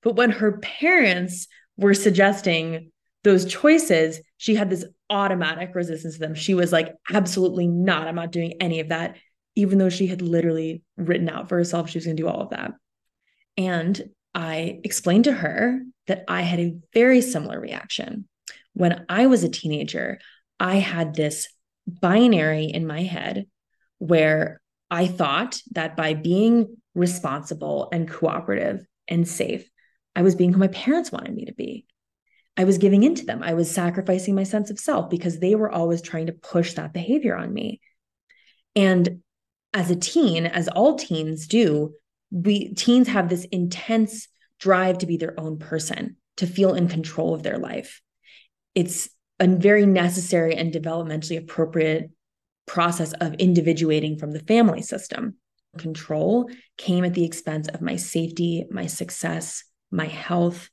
But 0.00 0.14
when 0.14 0.30
her 0.30 0.58
parents 0.58 1.48
were 1.76 1.94
suggesting 1.94 2.92
those 3.24 3.44
choices, 3.46 4.20
she 4.36 4.54
had 4.54 4.70
this 4.70 4.84
automatic 5.10 5.74
resistance 5.74 6.14
to 6.14 6.20
them. 6.20 6.34
She 6.34 6.54
was 6.54 6.70
like, 6.70 6.94
absolutely 7.12 7.66
not. 7.66 8.06
I'm 8.06 8.14
not 8.14 8.30
doing 8.30 8.54
any 8.60 8.78
of 8.78 8.90
that 8.90 9.16
even 9.56 9.78
though 9.78 9.88
she 9.88 10.06
had 10.06 10.22
literally 10.22 10.82
written 10.96 11.28
out 11.28 11.48
for 11.48 11.56
herself 11.56 11.88
she 11.88 11.98
was 11.98 12.04
going 12.04 12.16
to 12.16 12.22
do 12.22 12.28
all 12.28 12.42
of 12.42 12.50
that. 12.50 12.72
And 13.56 14.10
I 14.34 14.80
explained 14.82 15.24
to 15.24 15.32
her 15.32 15.80
that 16.06 16.24
I 16.28 16.42
had 16.42 16.60
a 16.60 16.76
very 16.92 17.20
similar 17.20 17.60
reaction 17.60 18.28
when 18.74 19.06
I 19.08 19.26
was 19.26 19.42
a 19.42 19.48
teenager, 19.48 20.18
I 20.60 20.76
had 20.76 21.14
this 21.14 21.48
binary 21.86 22.66
in 22.66 22.86
my 22.86 23.02
head 23.02 23.46
where 23.98 24.60
I 24.90 25.06
thought 25.06 25.60
that 25.72 25.96
by 25.96 26.14
being 26.14 26.76
responsible 26.94 27.88
and 27.92 28.08
cooperative 28.08 28.84
and 29.08 29.26
safe, 29.26 29.68
I 30.14 30.22
was 30.22 30.34
being 30.34 30.52
who 30.52 30.58
my 30.58 30.68
parents 30.68 31.10
wanted 31.10 31.34
me 31.34 31.46
to 31.46 31.54
be. 31.54 31.86
I 32.56 32.64
was 32.64 32.78
giving 32.78 33.02
into 33.02 33.24
them. 33.24 33.42
I 33.42 33.54
was 33.54 33.70
sacrificing 33.70 34.34
my 34.34 34.44
sense 34.44 34.70
of 34.70 34.78
self 34.78 35.10
because 35.10 35.38
they 35.38 35.56
were 35.56 35.70
always 35.70 36.02
trying 36.02 36.26
to 36.26 36.32
push 36.32 36.74
that 36.74 36.92
behavior 36.92 37.36
on 37.36 37.52
me. 37.52 37.80
And 38.76 39.20
as 39.72 39.90
a 39.90 39.96
teen, 39.96 40.46
as 40.46 40.68
all 40.68 40.96
teens 40.96 41.48
do, 41.48 41.94
we 42.34 42.74
teens 42.74 43.06
have 43.08 43.28
this 43.28 43.44
intense 43.46 44.26
drive 44.58 44.98
to 44.98 45.06
be 45.06 45.16
their 45.16 45.38
own 45.38 45.58
person, 45.58 46.16
to 46.36 46.46
feel 46.46 46.74
in 46.74 46.88
control 46.88 47.32
of 47.32 47.44
their 47.44 47.58
life. 47.58 48.02
It's 48.74 49.08
a 49.38 49.46
very 49.46 49.86
necessary 49.86 50.54
and 50.56 50.72
developmentally 50.72 51.38
appropriate 51.38 52.10
process 52.66 53.12
of 53.14 53.34
individuating 53.34 54.18
from 54.18 54.32
the 54.32 54.40
family 54.40 54.82
system. 54.82 55.36
Control 55.78 56.50
came 56.76 57.04
at 57.04 57.14
the 57.14 57.24
expense 57.24 57.68
of 57.68 57.80
my 57.80 57.96
safety, 57.96 58.64
my 58.70 58.86
success, 58.86 59.64
my 59.90 60.06
health. 60.06 60.70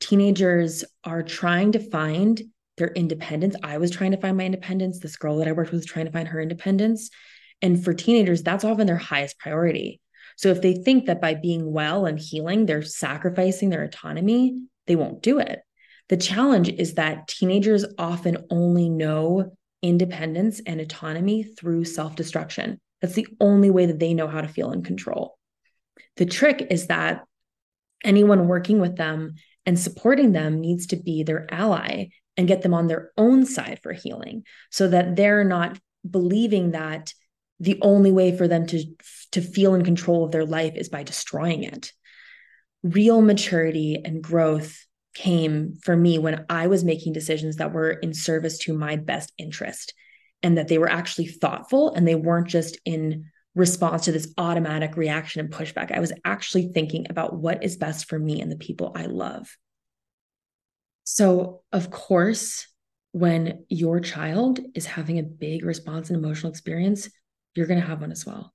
Teenagers 0.00 0.84
are 1.04 1.22
trying 1.22 1.72
to 1.72 1.78
find 1.78 2.40
their 2.78 2.88
independence. 2.88 3.54
I 3.62 3.78
was 3.78 3.90
trying 3.90 4.12
to 4.12 4.20
find 4.20 4.36
my 4.36 4.44
independence. 4.44 4.98
This 4.98 5.16
girl 5.16 5.36
that 5.38 5.48
I 5.48 5.52
worked 5.52 5.72
with 5.72 5.80
was 5.80 5.86
trying 5.86 6.06
to 6.06 6.12
find 6.12 6.28
her 6.28 6.40
independence. 6.40 7.10
And 7.60 7.82
for 7.82 7.92
teenagers, 7.92 8.42
that's 8.42 8.64
often 8.64 8.86
their 8.86 8.96
highest 8.96 9.38
priority. 9.38 10.00
So 10.36 10.48
if 10.48 10.62
they 10.62 10.74
think 10.74 11.06
that 11.06 11.20
by 11.20 11.34
being 11.34 11.72
well 11.72 12.06
and 12.06 12.18
healing, 12.18 12.66
they're 12.66 12.82
sacrificing 12.82 13.70
their 13.70 13.84
autonomy, 13.84 14.58
they 14.86 14.96
won't 14.96 15.22
do 15.22 15.38
it. 15.38 15.60
The 16.08 16.16
challenge 16.16 16.68
is 16.68 16.94
that 16.94 17.28
teenagers 17.28 17.84
often 17.98 18.44
only 18.50 18.88
know 18.88 19.56
independence 19.82 20.60
and 20.66 20.80
autonomy 20.80 21.42
through 21.42 21.84
self 21.84 22.16
destruction. 22.16 22.80
That's 23.00 23.14
the 23.14 23.28
only 23.40 23.70
way 23.70 23.86
that 23.86 23.98
they 23.98 24.14
know 24.14 24.28
how 24.28 24.40
to 24.40 24.48
feel 24.48 24.72
in 24.72 24.82
control. 24.82 25.38
The 26.16 26.26
trick 26.26 26.66
is 26.70 26.88
that 26.88 27.22
anyone 28.04 28.48
working 28.48 28.80
with 28.80 28.96
them 28.96 29.34
and 29.66 29.78
supporting 29.78 30.32
them 30.32 30.60
needs 30.60 30.86
to 30.88 30.96
be 30.96 31.22
their 31.22 31.46
ally 31.52 32.06
and 32.36 32.48
get 32.48 32.62
them 32.62 32.74
on 32.74 32.86
their 32.86 33.12
own 33.16 33.44
side 33.44 33.80
for 33.82 33.92
healing 33.92 34.44
so 34.70 34.88
that 34.88 35.16
they're 35.16 35.44
not 35.44 35.78
believing 36.08 36.72
that 36.72 37.12
the 37.62 37.78
only 37.80 38.10
way 38.10 38.36
for 38.36 38.48
them 38.48 38.66
to 38.66 38.84
to 39.30 39.40
feel 39.40 39.74
in 39.74 39.84
control 39.84 40.24
of 40.24 40.32
their 40.32 40.44
life 40.44 40.74
is 40.74 40.88
by 40.88 41.04
destroying 41.04 41.62
it. 41.62 41.92
Real 42.82 43.22
maturity 43.22 44.02
and 44.04 44.22
growth 44.22 44.84
came 45.14 45.74
for 45.82 45.94
me 45.94 46.18
when 46.18 46.46
i 46.48 46.66
was 46.66 46.84
making 46.84 47.12
decisions 47.12 47.56
that 47.56 47.72
were 47.72 47.90
in 47.90 48.14
service 48.14 48.56
to 48.56 48.72
my 48.72 48.96
best 48.96 49.30
interest 49.36 49.92
and 50.42 50.56
that 50.56 50.68
they 50.68 50.78
were 50.78 50.88
actually 50.88 51.26
thoughtful 51.26 51.92
and 51.92 52.08
they 52.08 52.14
weren't 52.14 52.48
just 52.48 52.78
in 52.84 53.26
response 53.54 54.06
to 54.06 54.12
this 54.12 54.32
automatic 54.38 54.96
reaction 54.96 55.40
and 55.40 55.52
pushback. 55.52 55.92
I 55.92 56.00
was 56.00 56.12
actually 56.24 56.70
thinking 56.72 57.06
about 57.10 57.34
what 57.34 57.62
is 57.62 57.76
best 57.76 58.08
for 58.08 58.18
me 58.18 58.40
and 58.40 58.50
the 58.50 58.56
people 58.56 58.92
i 58.96 59.04
love. 59.04 59.56
So 61.04 61.62
of 61.72 61.90
course 61.90 62.66
when 63.12 63.66
your 63.68 64.00
child 64.00 64.58
is 64.74 64.86
having 64.86 65.18
a 65.18 65.22
big 65.22 65.64
response 65.64 66.08
and 66.08 66.16
emotional 66.16 66.50
experience 66.50 67.10
you're 67.54 67.66
going 67.66 67.80
to 67.80 67.86
have 67.86 68.00
one 68.00 68.12
as 68.12 68.26
well. 68.26 68.52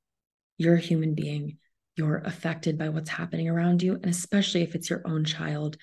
You're 0.58 0.76
a 0.76 0.80
human 0.80 1.14
being. 1.16 1.58
You're 1.96 2.18
affected 2.18 2.78
by 2.78 2.90
what's 2.90 3.10
happening 3.10 3.50
around 3.50 3.82
you. 3.82 3.94
And 3.94 4.06
especially 4.06 4.62
if 4.62 4.76
it's 4.76 4.90
your 4.90 5.02
own 5.06 5.26
child, 5.26 5.78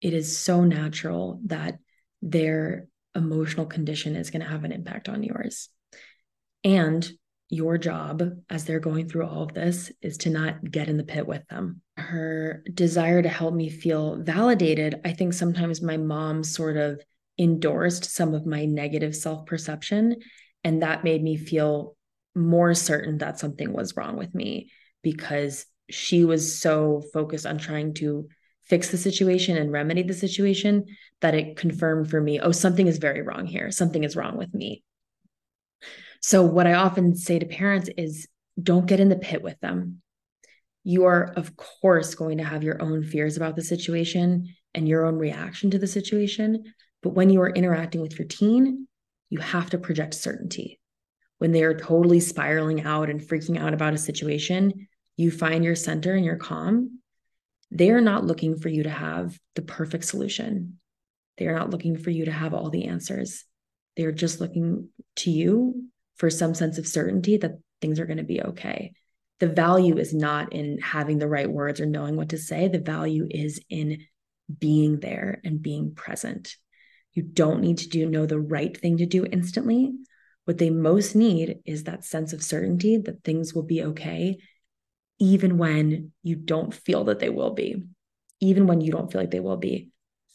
it 0.00 0.12
is 0.14 0.36
so 0.36 0.64
natural 0.64 1.40
that 1.46 1.78
their 2.22 2.88
emotional 3.14 3.66
condition 3.66 4.16
is 4.16 4.30
going 4.30 4.42
to 4.42 4.48
have 4.48 4.64
an 4.64 4.72
impact 4.72 5.08
on 5.08 5.22
yours. 5.22 5.68
And 6.64 7.08
your 7.48 7.78
job 7.78 8.22
as 8.50 8.64
they're 8.64 8.80
going 8.80 9.08
through 9.08 9.26
all 9.26 9.44
of 9.44 9.54
this 9.54 9.92
is 10.02 10.18
to 10.18 10.30
not 10.30 10.68
get 10.68 10.88
in 10.88 10.96
the 10.96 11.04
pit 11.04 11.26
with 11.26 11.46
them. 11.48 11.80
Her 11.96 12.64
desire 12.74 13.22
to 13.22 13.28
help 13.28 13.54
me 13.54 13.70
feel 13.70 14.16
validated, 14.22 15.00
I 15.04 15.12
think 15.12 15.32
sometimes 15.32 15.80
my 15.80 15.96
mom 15.96 16.42
sort 16.42 16.76
of 16.76 17.00
endorsed 17.38 18.04
some 18.06 18.34
of 18.34 18.46
my 18.46 18.64
negative 18.64 19.14
self 19.14 19.46
perception. 19.46 20.16
And 20.64 20.82
that 20.82 21.04
made 21.04 21.22
me 21.22 21.36
feel 21.36 21.96
more 22.36 22.74
certain 22.74 23.18
that 23.18 23.38
something 23.38 23.72
was 23.72 23.96
wrong 23.96 24.16
with 24.16 24.34
me 24.34 24.70
because 25.02 25.66
she 25.88 26.24
was 26.24 26.58
so 26.58 27.02
focused 27.12 27.46
on 27.46 27.58
trying 27.58 27.94
to 27.94 28.28
fix 28.64 28.90
the 28.90 28.98
situation 28.98 29.56
and 29.56 29.72
remedy 29.72 30.02
the 30.02 30.12
situation 30.12 30.84
that 31.20 31.34
it 31.34 31.56
confirmed 31.56 32.10
for 32.10 32.20
me 32.20 32.40
oh 32.40 32.50
something 32.50 32.86
is 32.86 32.98
very 32.98 33.22
wrong 33.22 33.46
here. 33.46 33.70
Something 33.70 34.04
is 34.04 34.16
wrong 34.16 34.36
with 34.36 34.52
me. 34.52 34.82
So 36.20 36.42
what 36.42 36.66
i 36.66 36.74
often 36.74 37.16
say 37.16 37.38
to 37.38 37.46
parents 37.46 37.88
is 37.96 38.28
don't 38.60 38.86
get 38.86 39.00
in 39.00 39.08
the 39.08 39.16
pit 39.16 39.42
with 39.42 39.58
them. 39.60 40.02
You 40.84 41.06
are 41.06 41.32
of 41.36 41.56
course 41.56 42.14
going 42.14 42.38
to 42.38 42.44
have 42.44 42.62
your 42.62 42.82
own 42.82 43.02
fears 43.02 43.36
about 43.36 43.56
the 43.56 43.62
situation 43.62 44.54
and 44.74 44.86
your 44.86 45.06
own 45.06 45.16
reaction 45.16 45.70
to 45.70 45.78
the 45.78 45.86
situation 45.86 46.64
but 47.02 47.14
when 47.14 47.30
you 47.30 47.40
are 47.40 47.50
interacting 47.50 48.00
with 48.00 48.18
your 48.18 48.28
teen 48.28 48.86
you 49.30 49.38
have 49.38 49.70
to 49.70 49.78
project 49.78 50.14
certainty 50.14 50.78
when 51.38 51.52
they 51.52 51.64
are 51.64 51.78
totally 51.78 52.20
spiraling 52.20 52.82
out 52.82 53.10
and 53.10 53.20
freaking 53.20 53.58
out 53.58 53.74
about 53.74 53.94
a 53.94 53.98
situation, 53.98 54.88
you 55.16 55.30
find 55.30 55.64
your 55.64 55.74
center 55.74 56.14
and 56.14 56.24
your 56.24 56.36
calm. 56.36 57.00
They 57.70 57.90
are 57.90 58.00
not 58.00 58.24
looking 58.24 58.56
for 58.56 58.68
you 58.68 58.84
to 58.84 58.90
have 58.90 59.38
the 59.54 59.62
perfect 59.62 60.04
solution. 60.04 60.78
They 61.38 61.46
are 61.46 61.58
not 61.58 61.70
looking 61.70 61.96
for 61.96 62.10
you 62.10 62.26
to 62.26 62.32
have 62.32 62.54
all 62.54 62.70
the 62.70 62.86
answers. 62.86 63.44
They 63.96 64.04
are 64.04 64.12
just 64.12 64.40
looking 64.40 64.88
to 65.16 65.30
you 65.30 65.84
for 66.16 66.30
some 66.30 66.54
sense 66.54 66.78
of 66.78 66.86
certainty 66.86 67.36
that 67.38 67.58
things 67.80 68.00
are 68.00 68.06
going 68.06 68.18
to 68.18 68.24
be 68.24 68.40
okay. 68.40 68.92
The 69.40 69.48
value 69.48 69.98
is 69.98 70.14
not 70.14 70.54
in 70.54 70.78
having 70.78 71.18
the 71.18 71.28
right 71.28 71.50
words 71.50 71.80
or 71.80 71.86
knowing 71.86 72.16
what 72.16 72.30
to 72.30 72.38
say. 72.38 72.68
The 72.68 72.78
value 72.78 73.26
is 73.28 73.60
in 73.68 74.06
being 74.58 75.00
there 75.00 75.40
and 75.44 75.60
being 75.60 75.94
present. 75.94 76.56
You 77.12 77.22
don't 77.22 77.60
need 77.60 77.78
to 77.78 77.88
do 77.88 78.08
know 78.08 78.26
the 78.26 78.40
right 78.40 78.74
thing 78.76 78.98
to 78.98 79.06
do 79.06 79.26
instantly, 79.26 79.92
what 80.46 80.58
they 80.58 80.70
most 80.70 81.14
need 81.14 81.58
is 81.64 81.84
that 81.84 82.04
sense 82.04 82.32
of 82.32 82.42
certainty 82.42 82.96
that 82.96 83.24
things 83.24 83.52
will 83.52 83.64
be 83.64 83.82
okay, 83.82 84.38
even 85.18 85.58
when 85.58 86.12
you 86.22 86.36
don't 86.36 86.72
feel 86.72 87.04
that 87.04 87.18
they 87.18 87.28
will 87.28 87.52
be. 87.52 87.84
Even 88.40 88.66
when 88.66 88.80
you 88.80 88.92
don't 88.92 89.10
feel 89.10 89.20
like 89.20 89.30
they 89.30 89.40
will 89.40 89.56
be, 89.56 89.90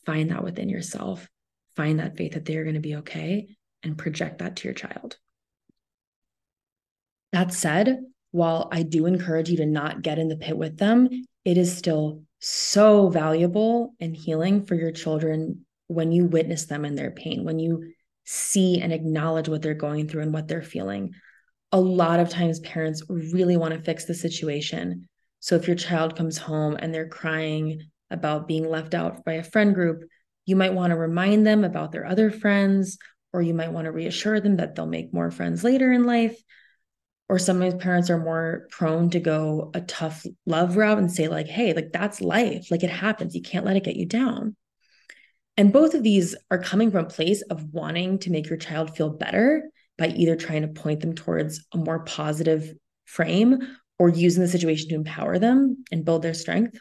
find 0.06 0.32
that 0.32 0.44
within 0.44 0.70
yourself. 0.70 1.30
Find 1.76 2.00
that 2.00 2.18
faith 2.18 2.34
that 2.34 2.44
they're 2.44 2.64
going 2.64 2.76
to 2.76 2.82
be 2.82 2.98
okay 2.98 3.56
and 3.84 3.98
project 3.98 4.40
that 4.40 4.58
to 4.58 4.68
your 4.68 4.74
child. 4.74 5.18
That 7.32 7.54
said, 7.54 8.00
while 8.32 8.68
I 8.72 8.84
do 8.84 9.06
encourage 9.06 9.50
you 9.50 9.58
to 9.58 9.66
not 9.66 10.02
get 10.02 10.20
in 10.20 10.28
the 10.28 10.36
pit 10.36 10.58
with 10.58 10.78
them, 10.78 11.10
it 11.46 11.58
is 11.58 11.76
still 11.76 12.24
so 12.40 13.08
valuable 13.08 13.94
and 14.02 14.16
healing 14.16 14.66
for 14.66 14.76
your 14.76 14.92
children 14.92 15.66
when 15.88 16.12
you 16.12 16.26
witness 16.26 16.66
them 16.66 16.84
in 16.84 16.96
their 16.96 17.12
pain, 17.12 17.46
when 17.46 17.60
you 17.60 17.94
see 18.26 18.80
and 18.80 18.94
acknowledge 18.94 19.50
what 19.50 19.62
they're 19.62 19.74
going 19.74 20.08
through 20.08 20.24
and 20.24 20.34
what 20.34 20.48
they're 20.48 20.62
feeling. 20.62 21.14
A 21.72 21.80
lot 21.80 22.20
of 22.20 22.30
times, 22.30 22.60
parents 22.60 23.04
really 23.10 23.58
want 23.58 23.74
to 23.74 23.82
fix 23.82 24.06
the 24.06 24.14
situation. 24.14 25.08
So, 25.40 25.56
if 25.56 25.68
your 25.68 25.76
child 25.76 26.16
comes 26.16 26.38
home 26.38 26.78
and 26.80 26.94
they're 26.94 27.08
crying 27.08 27.84
about 28.10 28.48
being 28.48 28.70
left 28.70 28.94
out 28.94 29.24
by 29.24 29.34
a 29.34 29.44
friend 29.44 29.74
group, 29.74 30.04
you 30.46 30.56
might 30.56 30.74
want 30.74 30.92
to 30.92 30.98
remind 30.98 31.48
them 31.48 31.64
about 31.64 31.92
their 31.92 32.06
other 32.06 32.30
friends, 32.30 32.98
or 33.34 33.42
you 33.42 33.54
might 33.54 33.72
want 33.72 33.86
to 33.86 33.92
reassure 33.92 34.40
them 34.40 34.58
that 34.58 34.76
they'll 34.76 34.86
make 34.86 35.14
more 35.14 35.32
friends 35.32 35.64
later 35.64 35.92
in 35.92 36.06
life. 36.06 36.38
Or 37.30 37.40
sometimes 37.40 37.76
parents 37.76 38.10
are 38.10 38.22
more 38.22 38.68
prone 38.72 39.10
to 39.12 39.22
go 39.22 39.72
a 39.74 39.80
tough 39.80 40.26
love 40.46 40.76
route 40.76 40.98
and 40.98 41.10
say, 41.10 41.30
like, 41.30 41.48
hey, 41.48 41.72
like 41.74 41.94
that's 41.94 42.20
life. 42.20 42.70
Like 42.70 42.84
it 42.84 42.90
happens. 42.90 43.34
You 43.34 43.42
can't 43.42 43.66
let 43.66 43.78
it 43.78 43.86
get 43.86 43.96
you 43.96 44.06
down. 44.06 44.58
And 45.58 45.74
both 45.74 45.94
of 45.94 46.04
these 46.04 46.36
are 46.50 46.58
coming 46.58 46.92
from 46.92 47.06
a 47.06 47.10
place 47.10 47.42
of 47.44 47.74
wanting 47.74 48.20
to 48.20 48.32
make 48.32 48.50
your 48.50 48.58
child 48.58 48.96
feel 48.96 49.10
better 49.10 49.70
by 49.98 50.08
either 50.08 50.36
trying 50.36 50.62
to 50.62 50.68
point 50.70 51.02
them 51.02 51.14
towards 51.14 51.66
a 51.74 51.78
more 51.78 52.04
positive 52.04 52.74
frame 53.06 53.60
or 54.00 54.10
using 54.10 54.42
the 54.42 54.50
situation 54.50 54.90
to 54.90 54.96
empower 54.96 55.38
them 55.38 55.84
and 55.92 56.06
build 56.06 56.22
their 56.22 56.34
strength. 56.34 56.80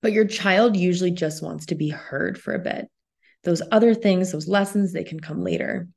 But 0.00 0.12
your 0.12 0.24
child 0.24 0.76
usually 0.76 1.10
just 1.10 1.42
wants 1.42 1.66
to 1.66 1.74
be 1.74 1.90
heard 1.90 2.40
for 2.40 2.54
a 2.54 2.58
bit. 2.58 2.88
Those 3.44 3.62
other 3.70 3.94
things, 3.94 4.32
those 4.32 4.48
lessons, 4.48 4.92
they 4.92 5.04
can 5.04 5.20
come 5.20 5.42
later. 5.42 5.88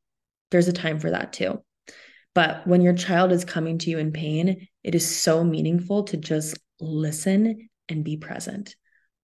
There's 0.52 0.68
a 0.68 0.74
time 0.74 1.00
for 1.00 1.12
that 1.12 1.34
too. 1.34 1.64
But 2.34 2.68
when 2.68 2.82
your 2.82 2.94
child 2.94 3.32
is 3.32 3.46
coming 3.46 3.78
to 3.80 3.90
you 3.90 3.98
in 3.98 4.12
pain, 4.12 4.68
it 4.84 4.96
is 4.96 5.16
so 5.16 5.44
meaningful 5.44 6.04
to 6.06 6.18
just 6.18 6.58
listen 6.80 7.70
and 7.88 8.04
be 8.04 8.18
present. 8.18 8.75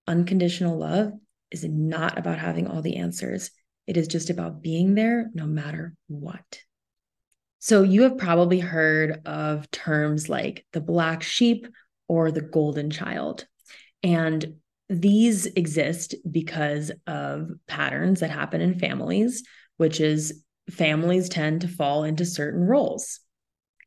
Unconditional 0.07 0.77
love 0.77 1.11
is 1.51 1.63
not 1.63 2.17
about 2.17 2.39
having 2.39 2.67
all 2.67 2.81
the 2.81 2.97
answers. 2.97 3.51
It 3.87 3.97
is 3.97 4.07
just 4.07 4.29
about 4.29 4.61
being 4.61 4.95
there 4.95 5.29
no 5.33 5.45
matter 5.45 5.95
what. 6.07 6.61
So, 7.59 7.83
you 7.83 8.03
have 8.03 8.17
probably 8.17 8.59
heard 8.59 9.21
of 9.27 9.69
terms 9.69 10.29
like 10.29 10.65
the 10.73 10.81
black 10.81 11.21
sheep 11.21 11.67
or 12.07 12.31
the 12.31 12.41
golden 12.41 12.89
child. 12.89 13.45
And 14.01 14.55
these 14.89 15.45
exist 15.45 16.15
because 16.29 16.91
of 17.07 17.51
patterns 17.67 18.19
that 18.19 18.29
happen 18.29 18.61
in 18.61 18.79
families, 18.79 19.43
which 19.77 20.01
is 20.01 20.43
families 20.69 21.29
tend 21.29 21.61
to 21.61 21.67
fall 21.67 22.03
into 22.03 22.25
certain 22.25 22.61
roles 22.61 23.19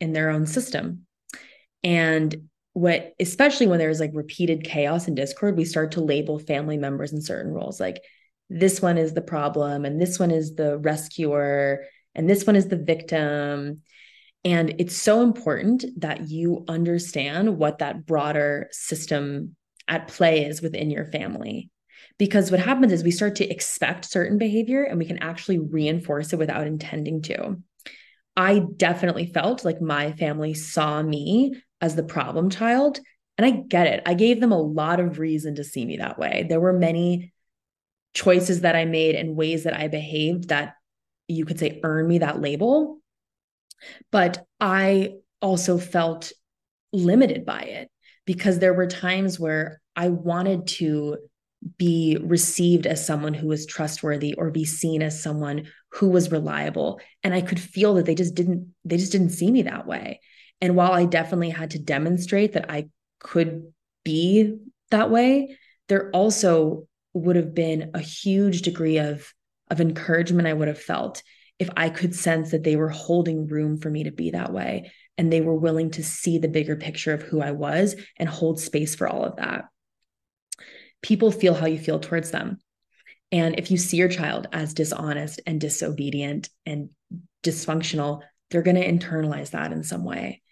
in 0.01 0.13
their 0.13 0.31
own 0.31 0.47
system. 0.47 1.07
And 1.83 2.49
what, 2.75 3.15
especially 3.19 3.69
when 3.69 3.79
there's 3.79 4.01
like 4.01 4.11
repeated 4.13 4.65
chaos 4.65 5.07
and 5.07 5.17
discord, 5.17 5.57
we 5.57 5.65
start 5.65 5.93
to 5.93 6.01
label 6.01 6.39
family 6.39 6.77
members 6.77 7.13
in 7.13 7.23
certain 7.23 7.53
roles. 7.53 7.81
Like 7.81 8.03
this 8.51 8.83
one 8.83 8.99
is 8.99 9.15
the 9.15 9.23
problem, 9.23 9.85
and 9.85 10.01
this 10.01 10.19
one 10.19 10.31
is 10.31 10.55
the 10.57 10.77
rescuer, 10.79 11.85
and 12.15 12.29
this 12.29 12.47
one 12.47 12.57
is 12.57 12.69
the 12.69 12.77
victim. 12.77 13.81
And 14.45 14.75
it's 14.79 14.97
so 14.97 15.23
important 15.23 15.85
that 15.99 16.29
you 16.29 16.65
understand 16.69 17.57
what 17.57 17.79
that 17.79 18.05
broader 18.05 18.69
system 18.73 19.57
at 19.89 20.09
play 20.09 20.45
is 20.45 20.61
within 20.61 20.91
your 20.91 21.07
family. 21.07 21.71
Because 22.19 22.51
what 22.51 22.61
happens 22.61 22.93
is 22.93 23.03
we 23.03 23.11
start 23.11 23.37
to 23.37 23.49
expect 23.49 24.05
certain 24.05 24.37
behavior 24.37 24.83
and 24.83 24.99
we 24.99 25.07
can 25.07 25.23
actually 25.23 25.59
reinforce 25.59 26.33
it 26.33 26.39
without 26.39 26.67
intending 26.67 27.23
to. 27.23 27.57
I 28.37 28.63
definitely 28.77 29.27
felt 29.27 29.65
like 29.65 29.81
my 29.81 30.13
family 30.13 30.55
saw 30.55 31.03
me 31.03 31.55
as 31.85 31.95
the 31.95 32.03
problem 32.03 32.49
child. 32.49 32.99
And 33.37 33.45
I 33.45 33.51
get 33.51 33.87
it. 33.87 34.03
I 34.07 34.15
gave 34.15 34.41
them 34.41 34.53
a 34.53 34.61
lot 34.61 35.01
of 35.01 35.19
reason 35.19 35.57
to 35.57 35.65
see 35.65 35.85
me 35.85 35.99
that 35.99 36.19
way. 36.19 36.47
There 36.49 36.61
were 36.61 36.73
many 36.73 37.33
choices 38.15 38.63
that 38.63 38.77
I 38.77 38.85
made 38.85 39.17
and 39.17 39.37
ways 39.37 39.65
that 39.65 39.75
I 39.75 39.89
behaved 39.89 40.49
that 40.49 40.75
you 41.29 41.45
could 41.45 41.59
say 41.59 41.81
earn 41.83 42.07
me 42.09 42.19
that 42.19 42.41
label. 42.41 42.99
But 44.11 44.47
I 44.61 45.15
also 45.43 45.79
felt 45.79 46.33
limited 46.93 47.45
by 47.45 47.63
it 47.63 47.91
because 48.25 48.59
there 48.59 48.73
were 48.73 48.87
times 48.87 49.39
where 49.39 49.81
I 49.95 50.09
wanted 50.09 50.69
to 50.79 51.19
be 51.77 52.19
received 52.21 52.87
as 52.87 53.05
someone 53.05 53.35
who 53.35 53.49
was 53.49 53.67
trustworthy 53.67 54.35
or 54.35 54.51
be 54.51 54.65
seen 54.65 55.03
as 55.03 55.23
someone 55.23 55.67
who 55.93 56.11
was 56.11 56.31
reliable 56.31 57.01
and 57.23 57.33
i 57.33 57.41
could 57.41 57.59
feel 57.59 57.95
that 57.95 58.05
they 58.05 58.15
just 58.15 58.35
didn't 58.35 58.75
they 58.85 58.99
just 58.99 59.13
didn't 59.13 59.31
see 59.31 59.51
me 59.51 59.63
that 59.63 59.87
way 59.87 60.21
and 60.61 60.77
while 60.77 60.93
i 60.93 61.05
definitely 61.05 61.51
had 61.51 61.71
to 61.71 61.79
demonstrate 61.79 62.53
that 62.53 62.71
i 62.71 62.89
could 63.21 63.73
be 64.05 64.57
that 64.91 65.11
way 65.11 65.57
there 65.89 66.11
also 66.11 66.87
would 67.13 67.37
have 67.37 67.55
been 67.55 67.91
a 67.95 68.01
huge 68.01 68.63
degree 68.63 68.99
of 68.99 69.33
of 69.71 69.81
encouragement 69.81 70.49
i 70.49 70.53
would 70.53 70.69
have 70.69 70.81
felt 70.81 71.23
if 71.59 71.69
i 71.77 71.89
could 71.89 72.15
sense 72.15 72.51
that 72.51 72.65
they 72.65 72.77
were 72.77 72.91
holding 72.91 73.47
room 73.47 73.79
for 73.79 73.91
me 73.91 74.05
to 74.05 74.11
be 74.11 74.31
that 74.31 74.53
way 74.53 74.91
and 75.17 75.33
they 75.33 75.41
were 75.41 75.55
willing 75.55 75.91
to 75.93 76.03
see 76.03 76.39
the 76.39 76.49
bigger 76.49 76.77
picture 76.77 77.13
of 77.13 77.23
who 77.23 77.41
I 77.41 77.53
was 77.53 77.97
and 78.17 78.29
hold 78.29 78.61
space 78.61 78.95
for 78.95 79.09
all 79.09 79.25
of 79.25 79.37
that. 79.37 79.67
People 81.03 81.31
feel 81.31 81.55
how 81.55 81.67
you 81.67 81.79
feel 81.79 82.01
towards 82.01 82.31
them. 82.31 82.59
And 83.31 83.59
if 83.59 83.71
you 83.71 83.79
see 83.79 83.97
your 83.97 84.09
child 84.09 84.49
as 84.53 84.75
dishonest 84.75 85.41
and 85.47 85.61
disobedient 85.61 86.49
and 86.67 86.91
dysfunctional, 87.43 88.23
they're 88.51 88.63
going 88.63 88.77
to 88.77 88.89
internalize 88.89 89.51
that 89.51 89.73
in 89.73 89.83
some 89.83 90.05
way. 90.05 90.43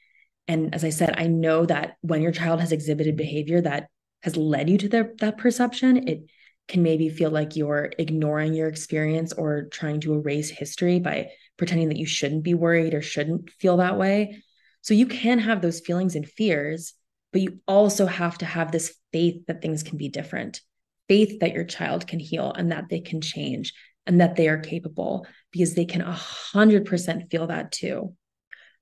And 0.49 0.75
as 0.75 0.85
I 0.85 0.91
said, 0.91 1.15
I 1.17 1.27
know 1.27 1.67
that 1.67 1.97
when 2.01 2.23
your 2.23 2.33
child 2.33 2.61
has 2.61 2.73
exhibited 2.73 3.17
behavior 3.17 3.61
that 3.61 3.89
has 4.23 4.37
led 4.37 4.69
you 4.69 4.79
to 4.79 4.89
the, 4.89 5.15
that 5.21 5.39
perception, 5.39 6.09
it 6.09 6.25
can 6.69 6.83
maybe 6.83 7.09
feel 7.09 7.31
like 7.31 7.57
you're 7.57 7.93
ignoring 7.99 8.55
your 8.55 8.69
experience 8.69 9.33
or 9.33 9.65
trying 9.71 10.01
to 10.01 10.15
erase 10.15 10.51
history 10.51 11.01
by 11.01 11.29
pretending 11.57 11.89
that 11.89 11.99
you 11.99 12.07
shouldn't 12.07 12.45
be 12.45 12.55
worried 12.55 12.95
or 12.95 13.03
shouldn't 13.03 13.51
feel 13.51 13.77
that 13.79 13.99
way. 13.99 14.43
So 14.81 14.95
you 14.95 15.07
can 15.07 15.39
have 15.39 15.61
those 15.61 15.81
feelings 15.81 16.17
and 16.17 16.27
fears, 16.27 16.95
but 17.33 17.41
you 17.41 17.61
also 17.67 18.07
have 18.07 18.39
to 18.39 18.47
have 18.47 18.73
this 18.73 18.97
faith 19.13 19.47
that 19.47 19.63
things 19.63 19.83
can 19.83 19.97
be 19.97 20.09
different, 20.09 20.61
faith 21.09 21.41
that 21.41 21.53
your 21.53 21.65
child 21.65 22.07
can 22.07 22.19
heal 22.19 22.53
and 22.53 22.73
that 22.73 22.89
they 22.89 23.01
can 23.01 23.21
change 23.21 23.75
and 24.07 24.21
that 24.21 24.37
they 24.37 24.49
are 24.49 24.59
capable 24.59 25.27
because 25.53 25.75
they 25.75 25.85
can 25.85 26.03
100% 26.03 27.31
feel 27.31 27.47
that 27.47 27.71
too. 27.73 28.15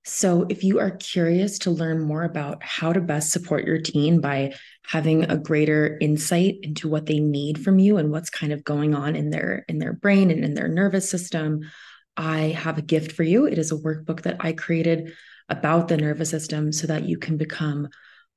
So, 0.03 0.47
if 0.49 0.65
you 0.65 0.79
are 0.81 0.93
curious 0.93 1.59
to 1.61 1.71
learn 1.71 2.01
more 2.01 2.25
about 2.25 2.63
how 2.63 2.93
to 2.93 3.01
best 3.01 3.33
support 3.33 3.67
your 3.67 3.81
teen 3.81 4.21
by 4.21 4.55
having 4.87 5.25
a 5.25 5.37
greater 5.37 5.99
insight 6.01 6.57
into 6.63 6.89
what 6.89 7.05
they 7.05 7.21
need 7.21 7.63
from 7.63 7.79
you 7.79 7.99
and 7.99 8.11
what's 8.11 8.31
kind 8.31 8.53
of 8.53 8.65
going 8.65 8.95
on 8.95 9.15
in 9.15 9.31
their 9.31 9.65
in 9.69 9.79
their 9.79 9.93
brain 9.93 10.31
and 10.31 10.43
in 10.43 10.55
their 10.55 10.69
nervous 10.69 11.11
system, 11.11 11.61
I 12.17 12.39
have 12.59 12.79
a 12.79 12.83
gift 12.83 13.13
for 13.13 13.25
you. 13.25 13.47
It 13.47 13.59
is 13.59 13.73
a 13.73 13.77
workbook 13.77 14.23
that 14.23 14.39
I 14.41 14.53
created 14.53 15.13
about 15.51 15.89
the 15.89 15.99
nervous 15.99 16.31
system 16.31 16.73
so 16.73 16.87
that 16.87 17.05
you 17.05 17.19
can 17.19 17.37
become 17.37 17.89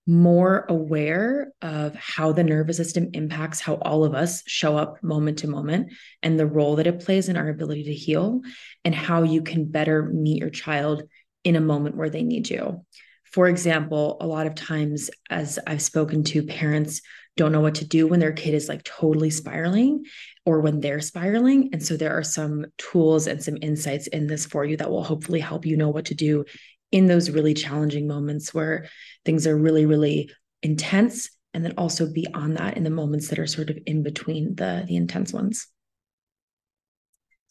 more 0.05 0.65
aware 0.67 1.53
of 1.61 1.95
how 1.95 2.33
the 2.33 2.43
nervous 2.43 2.75
system 2.75 3.09
impacts 3.13 3.61
how 3.61 3.75
all 3.75 4.03
of 4.03 4.13
us 4.13 4.43
show 4.47 4.75
up 4.75 5.01
moment 5.01 5.39
to 5.39 5.47
moment 5.47 5.93
and 6.21 6.37
the 6.37 6.45
role 6.45 6.75
that 6.75 6.87
it 6.87 7.05
plays 7.05 7.29
in 7.29 7.37
our 7.37 7.47
ability 7.47 7.85
to 7.85 7.93
heal 7.93 8.41
and 8.83 8.93
how 8.93 9.23
you 9.23 9.41
can 9.41 9.63
better 9.63 10.03
meet 10.03 10.39
your 10.39 10.49
child 10.49 11.03
in 11.43 11.55
a 11.55 11.61
moment 11.61 11.95
where 11.95 12.09
they 12.09 12.23
need 12.23 12.49
you. 12.49 12.85
For 13.23 13.47
example, 13.47 14.17
a 14.21 14.27
lot 14.27 14.47
of 14.47 14.55
times, 14.55 15.09
as 15.29 15.57
I've 15.65 15.81
spoken 15.81 16.23
to 16.25 16.43
parents, 16.43 17.01
don't 17.35 17.51
know 17.51 17.61
what 17.61 17.75
to 17.75 17.85
do 17.85 18.07
when 18.07 18.19
their 18.19 18.31
kid 18.31 18.53
is 18.53 18.69
like 18.69 18.83
totally 18.83 19.31
spiraling 19.31 20.05
or 20.45 20.59
when 20.59 20.79
they're 20.79 21.01
spiraling. 21.01 21.69
And 21.73 21.83
so 21.83 21.97
there 21.97 22.15
are 22.15 22.23
some 22.23 22.65
tools 22.77 23.25
and 23.27 23.43
some 23.43 23.57
insights 23.61 24.07
in 24.07 24.27
this 24.27 24.45
for 24.45 24.65
you 24.65 24.77
that 24.77 24.89
will 24.89 25.03
hopefully 25.03 25.39
help 25.39 25.65
you 25.65 25.75
know 25.75 25.89
what 25.89 26.05
to 26.05 26.15
do 26.15 26.45
in 26.91 27.07
those 27.07 27.31
really 27.31 27.55
challenging 27.55 28.07
moments 28.07 28.53
where 28.53 28.87
things 29.25 29.47
are 29.47 29.57
really, 29.57 29.87
really 29.87 30.29
intense. 30.61 31.29
And 31.55 31.65
then 31.65 31.73
also 31.77 32.11
beyond 32.11 32.57
that 32.57 32.77
in 32.77 32.83
the 32.83 32.89
moments 32.89 33.29
that 33.29 33.39
are 33.39 33.47
sort 33.47 33.69
of 33.69 33.77
in 33.85 34.03
between 34.03 34.55
the, 34.55 34.85
the 34.87 34.95
intense 34.95 35.33
ones. 35.33 35.67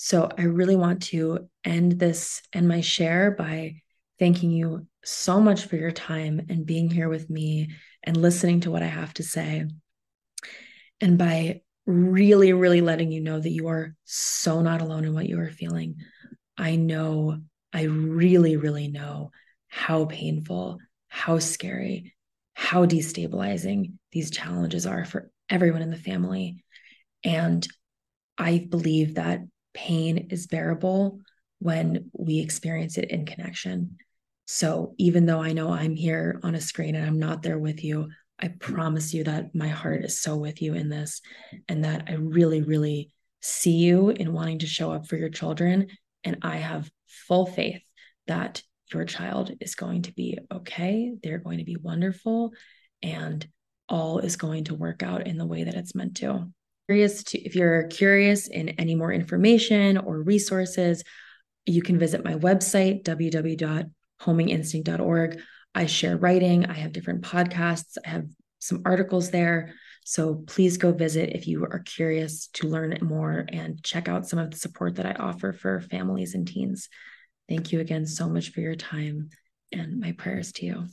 So 0.04 0.28
I 0.36 0.42
really 0.42 0.74
want 0.74 1.04
to 1.04 1.48
end 1.62 1.92
this 1.92 2.42
and 2.52 2.66
my 2.66 2.80
share 2.80 3.30
by 3.30 3.76
thanking 4.18 4.50
you 4.50 4.88
so 5.04 5.40
much 5.40 5.66
for 5.66 5.76
your 5.76 5.92
time 5.92 6.44
and 6.48 6.66
being 6.66 6.90
here 6.90 7.08
with 7.08 7.30
me 7.30 7.76
and 8.02 8.16
listening 8.16 8.62
to 8.62 8.72
what 8.72 8.82
I 8.82 8.86
have 8.86 9.14
to 9.14 9.22
say. 9.22 9.64
And 11.00 11.16
by 11.18 11.60
really, 11.86 12.52
really 12.52 12.80
letting 12.80 13.12
you 13.12 13.20
know 13.20 13.38
that 13.38 13.52
you 13.52 13.68
are 13.68 13.94
so 14.02 14.60
not 14.60 14.82
alone 14.82 15.04
in 15.04 15.14
what 15.14 15.28
you 15.28 15.38
are 15.38 15.50
feeling. 15.52 15.94
I 16.58 16.74
know 16.74 17.38
I 17.72 17.84
really, 17.84 18.56
really 18.56 18.88
know 18.88 19.30
how 19.68 20.06
painful, 20.06 20.78
how 21.06 21.38
scary, 21.38 22.12
how 22.54 22.86
destabilizing 22.86 23.92
these 24.10 24.32
challenges 24.32 24.84
are 24.84 25.04
for 25.04 25.30
everyone 25.48 25.82
in 25.82 25.90
the 25.92 25.96
family. 25.96 26.64
And 27.22 27.64
I 28.36 28.66
believe 28.68 29.14
that 29.14 29.42
pain 29.74 30.28
is 30.30 30.46
bearable 30.46 31.20
when 31.58 32.10
we 32.12 32.40
experience 32.40 32.98
it 32.98 33.10
in 33.10 33.24
connection. 33.26 33.96
So 34.46 34.94
even 34.98 35.26
though 35.26 35.40
I 35.40 35.52
know 35.52 35.70
I'm 35.70 35.94
here 35.94 36.40
on 36.42 36.54
a 36.54 36.60
screen 36.60 36.94
and 36.94 37.06
I'm 37.06 37.18
not 37.18 37.42
there 37.42 37.58
with 37.58 37.84
you, 37.84 38.08
I 38.38 38.48
promise 38.48 39.14
you 39.14 39.24
that 39.24 39.54
my 39.54 39.68
heart 39.68 40.04
is 40.04 40.20
so 40.20 40.36
with 40.36 40.60
you 40.60 40.74
in 40.74 40.88
this 40.88 41.20
and 41.68 41.84
that 41.84 42.04
I 42.08 42.14
really, 42.14 42.62
really 42.62 43.12
see 43.40 43.76
you 43.76 44.10
in 44.10 44.32
wanting 44.32 44.58
to 44.60 44.66
show 44.66 44.90
up 44.92 45.06
for 45.06 45.16
your 45.16 45.28
children. 45.28 45.88
And 46.24 46.38
I 46.42 46.56
have 46.56 46.90
full 47.06 47.46
faith 47.46 47.80
that 48.26 48.62
your 48.92 49.04
child 49.04 49.52
is 49.60 49.74
going 49.74 50.02
to 50.02 50.12
be 50.12 50.38
okay. 50.52 51.12
They're 51.22 51.38
going 51.38 51.58
to 51.58 51.64
be 51.64 51.76
wonderful. 51.76 52.52
And 53.02 53.46
all 53.88 54.18
is 54.18 54.36
going 54.36 54.64
to 54.64 54.74
work 54.74 55.02
out 55.02 55.26
in 55.26 55.38
the 55.38 55.46
way 55.46 55.64
that 55.64 55.74
it's 55.74 55.94
meant 55.94 56.16
to. 56.16 56.48
Curious 56.92 57.24
to, 57.24 57.40
if 57.40 57.56
you're 57.56 57.84
curious 57.84 58.48
in 58.48 58.68
any 58.68 58.94
more 58.94 59.10
information 59.10 59.96
or 59.96 60.20
resources, 60.20 61.02
you 61.64 61.80
can 61.80 61.98
visit 61.98 62.22
my 62.22 62.34
website, 62.34 63.02
www.hominginstinct.org. 63.04 65.40
I 65.74 65.86
share 65.86 66.18
writing, 66.18 66.66
I 66.66 66.74
have 66.74 66.92
different 66.92 67.22
podcasts, 67.22 67.96
I 68.04 68.10
have 68.10 68.26
some 68.58 68.82
articles 68.84 69.30
there. 69.30 69.72
So 70.04 70.44
please 70.46 70.76
go 70.76 70.92
visit 70.92 71.30
if 71.30 71.48
you 71.48 71.64
are 71.64 71.78
curious 71.78 72.48
to 72.48 72.68
learn 72.68 72.98
more 73.00 73.46
and 73.48 73.82
check 73.82 74.06
out 74.06 74.28
some 74.28 74.38
of 74.38 74.50
the 74.50 74.58
support 74.58 74.96
that 74.96 75.06
I 75.06 75.12
offer 75.12 75.54
for 75.54 75.80
families 75.80 76.34
and 76.34 76.46
teens. 76.46 76.90
Thank 77.48 77.72
you 77.72 77.80
again 77.80 78.04
so 78.04 78.28
much 78.28 78.50
for 78.50 78.60
your 78.60 78.76
time 78.76 79.30
and 79.72 79.98
my 79.98 80.12
prayers 80.12 80.52
to 80.52 80.66
you. 80.66 80.88